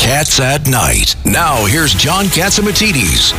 [0.00, 1.14] Cats at Night.
[1.26, 3.34] Now, here's John Catsimatidis.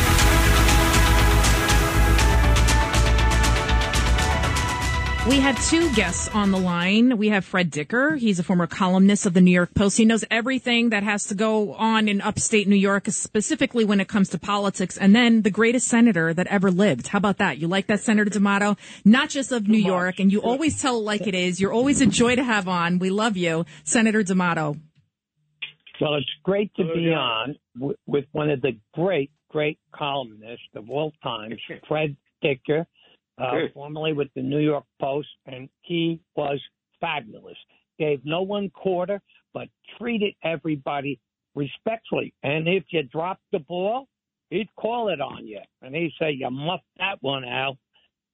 [5.28, 7.18] We have two guests on the line.
[7.18, 8.14] We have Fred Dicker.
[8.14, 9.98] He's a former columnist of the New York Post.
[9.98, 14.06] He knows everything that has to go on in upstate New York, specifically when it
[14.06, 14.96] comes to politics.
[14.96, 17.08] And then the greatest senator that ever lived.
[17.08, 17.58] How about that?
[17.58, 18.76] You like that, Senator D'Amato?
[19.04, 21.60] Not just of New York, and you always tell it like it is.
[21.60, 23.00] You're always a joy to have on.
[23.00, 24.76] We love you, Senator D'Amato.
[26.02, 30.90] Well, it's great to be on w- with one of the great, great columnists of
[30.90, 31.52] all time,
[31.88, 32.84] Fred Dicker,
[33.38, 36.60] uh, formerly with the New York Post, and he was
[37.00, 37.56] fabulous.
[38.00, 39.20] Gave no one quarter,
[39.54, 41.20] but treated everybody
[41.54, 42.34] respectfully.
[42.42, 44.08] And if you dropped the ball,
[44.50, 47.78] he'd call it on you, and he'd say, "You muffed that one, Al."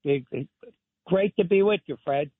[0.04, 2.30] Great to be with you, Fred.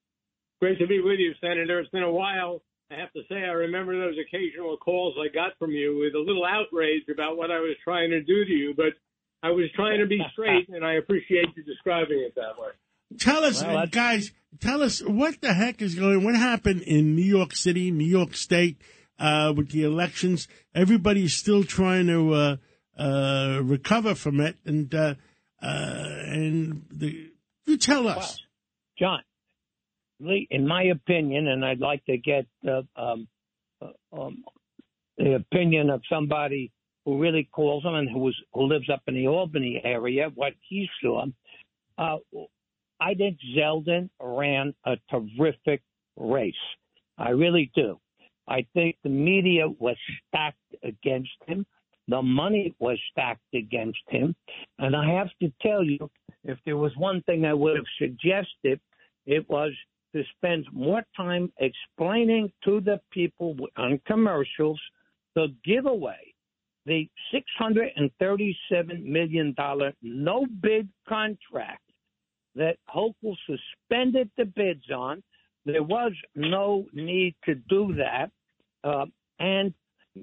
[0.62, 1.81] Great to be with you, Senator.
[1.81, 2.62] It's been a while.
[2.91, 6.19] I have to say, I remember those occasional calls I got from you with a
[6.19, 8.94] little outrage about what I was trying to do to you, but
[9.42, 12.70] I was trying to be straight, and I appreciate you describing it that way.
[13.19, 17.25] Tell us, Well, guys, tell us what the heck is going What happened in New
[17.25, 18.81] York City, New York State,
[19.19, 20.48] uh, with the elections?
[20.75, 22.56] Everybody's still trying to uh,
[22.98, 24.56] uh, recover from it.
[24.64, 25.14] And, uh,
[25.62, 27.31] uh, and the,
[27.66, 28.42] you tell us.
[28.98, 29.28] John, Lee,
[30.21, 33.29] in my opinion, and I'd like to get uh, um,
[33.81, 34.45] uh, um,
[35.17, 36.73] the opinion of somebody
[37.05, 40.53] who really calls him and who, was, who lives up in the Albany area, what
[40.69, 41.25] he saw.
[41.97, 42.17] Uh,
[43.01, 45.83] I think Zeldin ran a terrific
[46.17, 46.55] race.
[47.17, 47.99] I really do.
[48.49, 49.97] I think the media was
[50.27, 51.67] stacked against him.
[52.09, 54.34] The money was stacked against him.
[54.78, 56.11] And I have to tell you,
[56.45, 58.81] if there was one thing I would have suggested,
[59.27, 59.73] it was
[60.15, 64.81] to spend more time explaining to the people on commercials
[65.35, 66.35] the giveaway,
[66.87, 69.55] the $637 million
[70.03, 71.83] no bid contract
[72.57, 75.23] that Hochul suspended the bids on.
[75.65, 78.31] There was no need to do that.
[78.83, 79.07] Uh,
[79.39, 79.73] and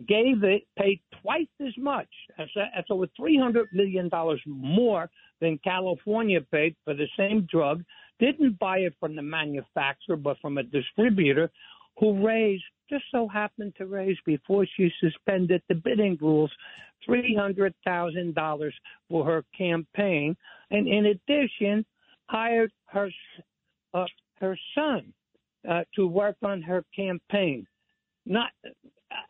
[0.08, 2.10] gave it, paid twice as much.
[2.38, 4.10] That's, that's over $300 million
[4.46, 5.10] more
[5.40, 7.84] than California paid for the same drug.
[8.20, 11.52] Didn't buy it from the manufacturer, but from a distributor
[12.00, 16.52] who raised, just so happened to raise before she suspended the bidding rules,
[17.08, 18.72] $300,000
[19.10, 20.36] for her campaign.
[20.72, 21.86] And in addition,
[22.28, 23.10] hired her,
[23.94, 24.06] uh,
[24.40, 25.14] her son
[25.70, 27.66] uh, to work on her campaign.
[28.26, 28.52] Not,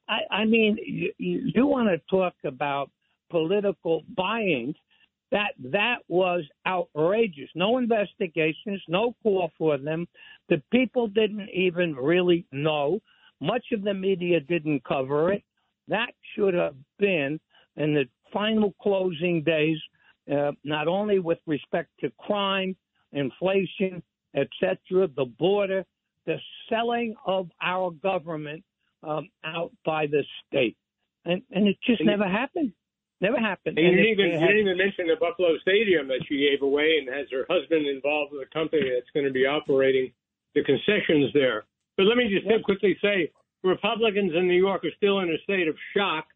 [0.07, 2.89] I, I mean, you, you want to talk about
[3.29, 4.73] political buying?
[5.31, 7.49] That that was outrageous.
[7.55, 10.07] No investigations, no call for them.
[10.49, 12.99] The people didn't even really know.
[13.41, 15.43] Much of the media didn't cover it.
[15.87, 17.39] That should have been
[17.75, 19.77] in the final closing days,
[20.31, 22.75] uh, not only with respect to crime,
[23.11, 24.01] inflation,
[24.35, 25.85] etc., the border,
[26.25, 26.37] the
[26.69, 28.63] selling of our government
[29.03, 30.77] um, out by the state,
[31.25, 32.71] and and it just you- never happened.
[33.21, 33.77] Never happened.
[33.77, 36.97] And you didn't even you didn't even mention the Buffalo Stadium that she gave away
[36.99, 40.11] and has her husband involved with a company that's going to be operating
[40.53, 41.63] the concessions there.
[41.97, 42.59] But let me just Yeah.
[42.59, 43.31] quickly say,
[43.63, 46.27] Republicans in New York are still in a state of shock.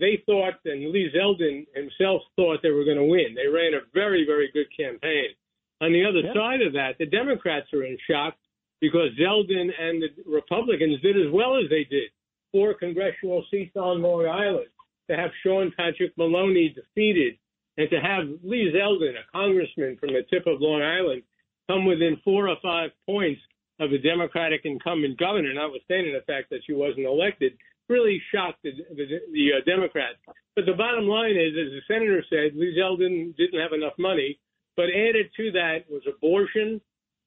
[0.00, 3.34] They thought, and Lee Zeldin himself thought they were going to win.
[3.34, 5.34] They ran a very, very good campaign.
[5.80, 6.32] On the other Yeah.
[6.32, 8.36] side of that, the Democrats are in shock
[8.80, 12.10] because Zeldin and the Republicans did as well as they did.
[12.52, 14.68] Four congressional seats on Long Island
[15.10, 17.34] to have Sean Patrick Maloney defeated
[17.76, 21.22] and to have Lee Zeldin, a congressman from the tip of Long Island,
[21.68, 23.40] come within four or five points
[23.80, 27.52] of the Democratic incumbent governor, notwithstanding the fact that she wasn't elected,
[27.88, 30.18] really shocked the, the, the uh, Democrats.
[30.54, 34.38] But the bottom line is, as the senator said, Lee Zeldin didn't have enough money,
[34.76, 36.80] but added to that was abortion,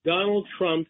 [0.05, 0.87] Donald Trump,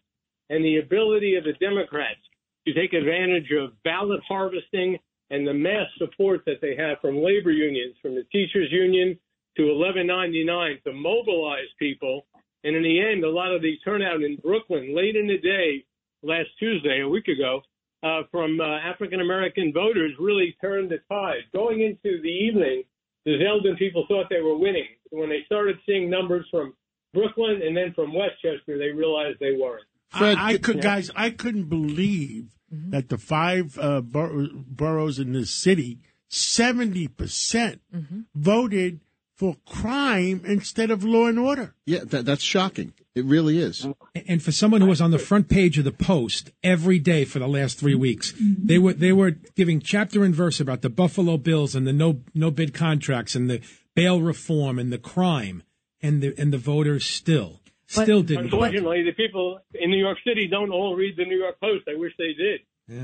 [0.50, 2.20] and the ability of the Democrats
[2.66, 4.98] to take advantage of ballot harvesting
[5.30, 9.18] and the mass support that they have from labor unions, from the teachers union
[9.56, 12.26] to 1199 to mobilize people.
[12.64, 15.84] And in the end, a lot of the turnout in Brooklyn late in the day
[16.22, 17.62] last Tuesday, a week ago,
[18.02, 21.44] uh, from uh, African American voters really turned the tide.
[21.52, 22.84] Going into the evening,
[23.24, 24.88] the Zeldin people thought they were winning.
[25.10, 26.74] When they started seeing numbers from
[27.14, 29.84] Brooklyn and then from Westchester, they realized they weren't.
[30.12, 32.90] I, I could, guys, I couldn't believe Mm-hmm.
[32.90, 38.20] that the five uh, bor- boroughs in this city, 70% mm-hmm.
[38.34, 38.98] voted
[39.36, 41.74] for crime instead of law and order.
[41.84, 42.92] Yeah, that, that's shocking.
[43.14, 43.86] It really is.
[44.26, 47.38] And for someone who was on the front page of the Post every day for
[47.38, 48.66] the last three weeks, mm-hmm.
[48.66, 52.20] they were they were giving chapter and verse about the Buffalo Bills and the no
[52.34, 53.60] no bid contracts and the
[53.94, 55.62] bail reform and the crime,
[56.02, 58.44] and the and the voters still still didn't.
[58.44, 61.84] Unfortunately, the people in New York City don't all read the New York Post.
[61.88, 62.60] I wish they did.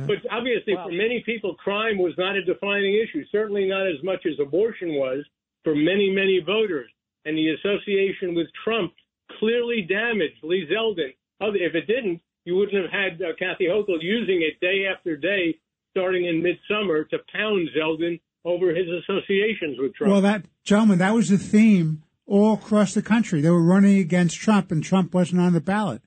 [0.06, 3.24] But obviously, for many people, crime was not a defining issue.
[3.32, 5.24] Certainly not as much as abortion was
[5.64, 6.88] for many, many voters.
[7.24, 8.92] And the association with Trump
[9.38, 11.14] clearly damaged Lee Zeldin.
[11.40, 15.16] Other- If it didn't, you wouldn't have had uh, Kathy Hochul using it day after
[15.16, 15.58] day,
[15.90, 20.12] starting in midsummer, to pound Zeldin over his associations with Trump.
[20.12, 22.02] Well, that gentlemen, that was the theme
[22.32, 23.42] all across the country.
[23.42, 26.00] They were running against Trump, and Trump wasn't on the ballot.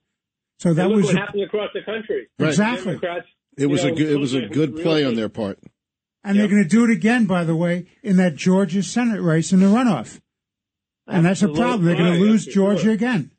[0.58, 2.28] So that look was what a- happened across the country.
[2.40, 2.48] Right.
[2.50, 2.94] Exactly.
[2.94, 3.28] Democrats,
[3.58, 5.60] It was you a good, it was a good real play on their part.
[6.24, 9.54] and they're going to do it again, by the way, in that Georgia Senate race
[9.54, 10.20] in the runoff.
[11.08, 11.86] And that's a problem.
[11.86, 12.92] They're going to lose Georgia sure.
[12.94, 13.30] again.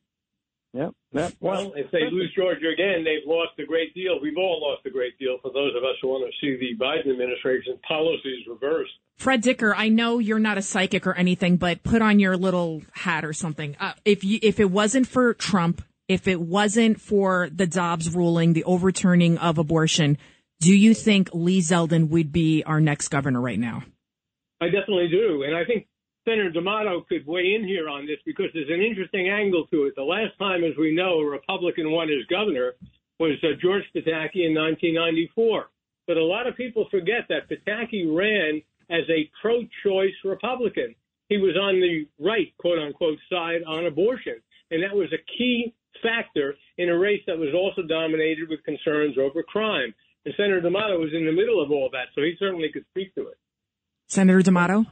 [1.16, 1.30] Yep.
[1.30, 1.34] Yep.
[1.40, 4.20] Well, if they lose Georgia again, they've lost a great deal.
[4.20, 6.82] We've all lost a great deal for those of us who want to see the
[6.82, 8.92] Biden administration's policies reversed.
[9.16, 12.82] Fred Dicker, I know you're not a psychic or anything, but put on your little
[12.92, 13.76] hat or something.
[13.80, 18.52] Uh, if you, if it wasn't for Trump, if it wasn't for the Dobbs ruling,
[18.52, 20.18] the overturning of abortion,
[20.60, 23.82] do you think Lee Zeldin would be our next governor right now?
[24.60, 25.42] I definitely do.
[25.42, 25.86] And I think
[26.26, 29.94] Senator D'Amato could weigh in here on this because there's an interesting angle to it.
[29.94, 32.72] The last time, as we know, a Republican won as governor
[33.20, 35.70] was uh, George Pataki in 1994.
[36.06, 40.94] But a lot of people forget that Pataki ran as a pro choice Republican.
[41.28, 44.36] He was on the right, quote unquote, side on abortion.
[44.70, 49.16] And that was a key factor in a race that was also dominated with concerns
[49.16, 49.94] over crime.
[50.24, 53.14] And Senator D'Amato was in the middle of all that, so he certainly could speak
[53.14, 53.38] to it.
[54.08, 54.86] Senator D'Amato?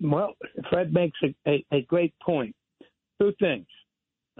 [0.00, 0.34] Well,
[0.70, 2.54] Fred makes a, a, a great point.
[3.20, 3.66] Two things.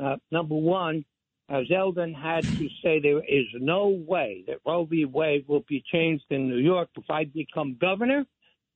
[0.01, 1.05] Uh, number one,
[1.51, 5.05] as Zeldin had to say there is no way that Roe v.
[5.05, 8.25] Wade will be changed in New York if I become governor.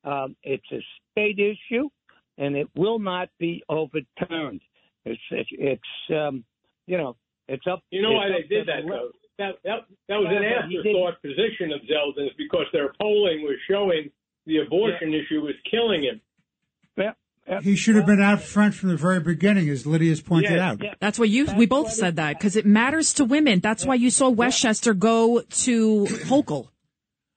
[0.02, 0.80] Um, it's a
[1.12, 1.88] state issue,
[2.36, 4.60] and it will not be overturned.
[5.06, 6.44] It's it's, it's um,
[6.86, 7.16] you know
[7.48, 7.80] it's up.
[7.90, 9.10] You know why they did that, though?
[9.38, 14.10] That, that, that was an afterthought position of Zeldin's because their polling was showing
[14.46, 16.20] the abortion issue was killing him.
[16.96, 17.12] Yeah,
[17.48, 17.60] yeah.
[17.60, 20.82] He should have been out front from the very beginning, as Lydia's pointed Yeah, out.
[20.82, 20.94] yeah.
[21.00, 23.60] That's what you, we both said that because it matters to women.
[23.60, 26.68] That's why you saw Westchester go to Hochul.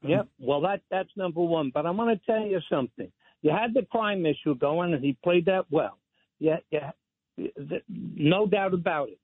[0.03, 0.27] Yep.
[0.39, 1.71] Well, that that's number one.
[1.73, 3.11] But I'm going to tell you something.
[3.41, 5.97] You had the crime issue going, and he played that well.
[6.39, 6.91] Yeah, yeah,
[7.89, 9.19] no doubt about it.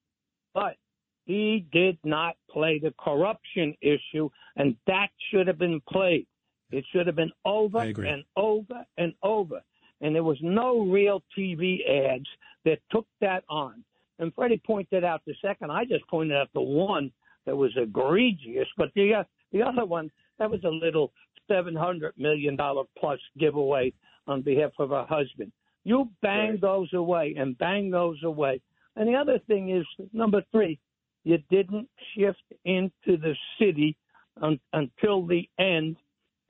[0.53, 0.77] But
[1.25, 6.27] he did not play the corruption issue, and that should have been played.
[6.71, 9.61] It should have been over and over and over.
[10.03, 12.27] And there was no real TV ads
[12.65, 13.83] that took that on.
[14.19, 15.71] And Freddie pointed out the second.
[15.71, 17.11] I just pointed out the one
[17.45, 21.11] that was egregious, but the uh, the other one that was a little
[21.47, 23.91] seven hundred million dollar plus giveaway
[24.27, 25.51] on behalf of her husband.
[25.83, 26.61] You bang Right.
[26.61, 28.61] those away and bang those away.
[28.95, 30.79] And the other thing is number three,
[31.23, 33.97] you didn't shift into the city
[34.41, 35.97] un, until the end,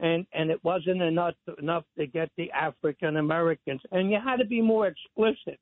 [0.03, 3.81] and and it wasn't enough enough to get the African Americans.
[3.91, 5.59] And you had to be more explicit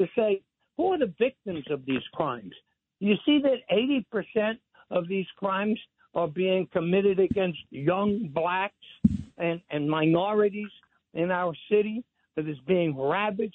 [0.00, 0.40] to say
[0.76, 2.54] who are the victims of these crimes.
[2.98, 4.58] You see that eighty percent
[4.90, 5.78] of these crimes
[6.14, 8.74] are being committed against young blacks
[9.36, 10.70] and, and minorities
[11.12, 12.02] in our city
[12.36, 13.54] that is being ravaged.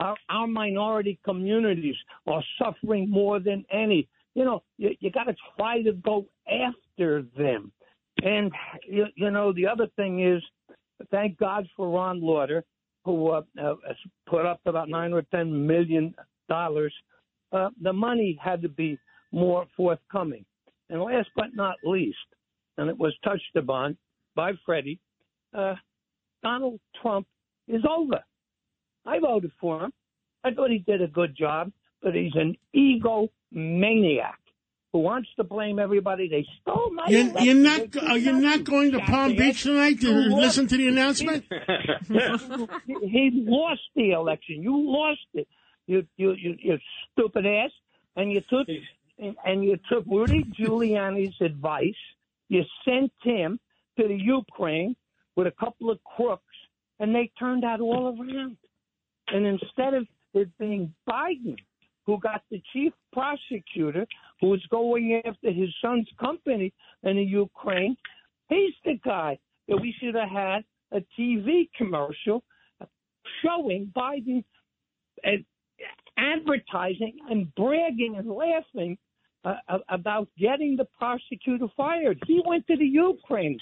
[0.00, 1.94] Our, our minority communities
[2.26, 4.08] are suffering more than any.
[4.34, 7.70] You know, you, you got to try to go after them.
[8.22, 8.52] And,
[8.86, 10.42] you, you know, the other thing is,
[11.10, 12.64] thank God for Ron Lauder,
[13.04, 13.74] who uh, uh,
[14.28, 16.14] put up about nine or ten million
[16.48, 16.92] dollars.
[17.52, 18.98] Uh, the money had to be
[19.32, 20.44] more forthcoming.
[20.90, 22.18] And last but not least,
[22.76, 23.96] and it was touched upon
[24.34, 25.00] by Freddie,
[25.56, 25.74] uh,
[26.42, 27.26] Donald Trump
[27.68, 28.20] is over.
[29.06, 29.92] I voted for him.
[30.44, 31.70] I thought he did a good job,
[32.02, 34.40] but he's an egomaniac
[34.92, 36.28] who wants to blame everybody.
[36.28, 37.96] They stole my You're, you're not.
[38.02, 41.44] Are you not going to Palm Beach tonight to listen to the announcement?
[42.08, 44.62] he lost the election.
[44.62, 45.46] You lost it.
[45.86, 46.78] You you you, you
[47.12, 47.70] stupid ass.
[48.16, 48.66] And you took
[49.18, 51.94] and, and you took Rudy Giuliani's advice
[52.48, 53.60] You sent him
[53.98, 54.96] to the Ukraine
[55.36, 56.42] with a couple of crooks,
[56.98, 58.56] and they turned out all around.
[59.28, 61.56] And instead of it being Biden
[62.10, 64.04] who got the chief prosecutor
[64.40, 66.72] who was going after his son's company
[67.04, 67.96] in the Ukraine,
[68.48, 69.38] he's the guy
[69.68, 72.42] that we should have had a TV commercial
[73.44, 74.42] showing Biden
[76.18, 78.98] advertising and bragging and laughing
[79.44, 82.18] uh, about getting the prosecutor fired.
[82.26, 83.56] He went to the Ukraine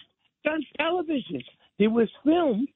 [0.48, 1.42] on television.
[1.76, 2.68] He was filmed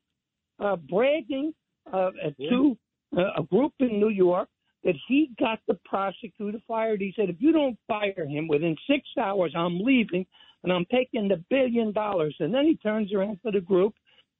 [0.61, 1.55] uh, bragging
[1.91, 2.11] uh,
[2.51, 2.77] to
[3.17, 4.49] uh, a group in New York
[4.85, 7.01] that he got the prosecutor fired.
[7.01, 10.27] He said, if you don't fire him within six hours, I'm leaving
[10.63, 12.35] and I'm taking the billion dollars.
[12.41, 13.95] And then he turns around to the group,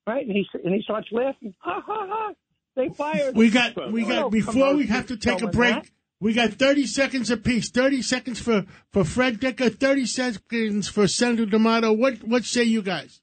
[0.07, 0.27] right?
[0.27, 1.55] And he and he starts laughing.
[1.59, 2.33] Ha ha ha!
[2.77, 3.37] They fired.
[3.37, 5.75] We got we got before we have to take a break.
[5.75, 5.91] That.
[6.21, 7.71] We got 30 seconds apiece.
[7.71, 11.93] 30 seconds for, for Fred Dicker, 30 seconds for Senator D'Amato.
[11.93, 13.21] What, what say you guys?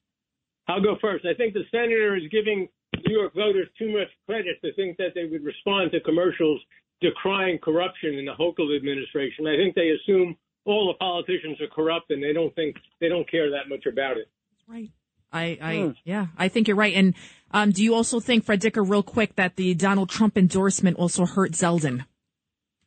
[0.67, 1.25] I'll go first.
[1.25, 2.67] I think the senator is giving
[3.07, 6.59] New York voters too much credit to think that they would respond to commercials
[7.01, 9.47] decrying corruption in the Hochul administration.
[9.47, 13.29] I think they assume all the politicians are corrupt and they don't think they don't
[13.29, 14.29] care that much about it.
[14.67, 14.91] Right.
[15.31, 16.95] I, I yeah, I think you're right.
[16.95, 17.13] And
[17.51, 21.25] um, do you also think, Fred Dicker, real quick, that the Donald Trump endorsement also
[21.25, 22.05] hurt Zeldin?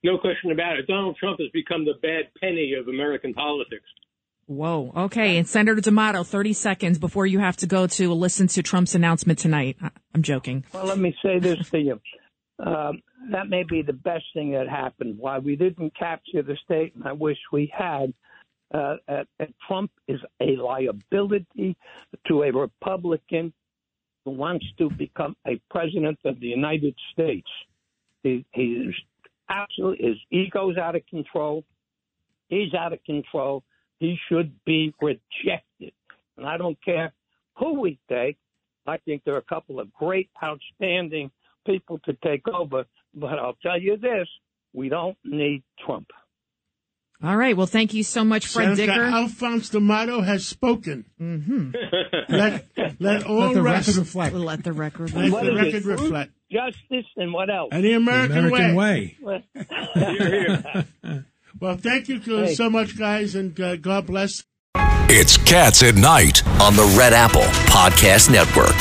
[0.03, 0.87] No question about it.
[0.89, 3.85] Donald Trump has become the bad penny of American politics.
[4.47, 4.93] Whoa.
[4.97, 5.39] Okay.
[5.39, 9.39] And Senator D'Amato, 30 seconds before you have to go to listen to Trump's announcement
[9.39, 9.77] tonight.
[10.13, 10.65] I'm joking.
[10.73, 12.01] Well, let me say this to you.
[12.59, 15.19] Um, that may be the best thing that happened.
[15.19, 18.13] Why we didn't capture the state, and I wish we had.
[18.75, 19.25] Uh, uh,
[19.69, 21.77] Trump is a liability
[22.27, 23.53] to a Republican
[24.25, 27.49] who wants to become a president of the United States.
[28.23, 28.95] He, he's
[29.49, 31.65] absolutely his ego's out of control.
[32.49, 33.63] He's out of control.
[33.99, 35.93] He should be rejected.
[36.37, 37.13] And I don't care
[37.57, 38.39] who we take.
[38.87, 41.31] I think there are a couple of great, outstanding
[41.67, 42.85] people to take over.
[43.15, 44.29] But I'll tell you this:
[44.73, 46.09] we don't need Trump.
[47.25, 47.57] All right.
[47.57, 49.05] Well, thank you so much, Fred Senator Dicker.
[49.05, 51.05] Alphonse D'Amato has spoken.
[51.21, 51.71] Mm-hmm.
[52.29, 52.67] Let,
[52.99, 53.87] let all Let the rest.
[53.89, 54.35] record reflect.
[54.35, 55.13] Let the record.
[55.15, 55.85] Let What the record it?
[55.85, 56.33] Reflect.
[56.51, 57.69] Justice and what else?
[57.71, 59.17] And the American, American way.
[59.23, 59.45] way.
[61.61, 62.55] Well, thank you Hey.
[62.55, 64.43] so much, guys, and uh, God bless.
[64.75, 66.45] It's Cats at Night.
[66.61, 68.75] on the Red Apple Podcast Network.